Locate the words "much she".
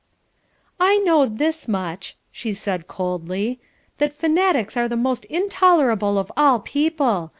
1.67-2.53